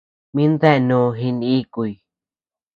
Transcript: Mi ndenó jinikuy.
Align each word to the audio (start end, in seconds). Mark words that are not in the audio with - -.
Mi 0.33 0.43
ndenó 0.53 0.99
jinikuy. 1.19 1.91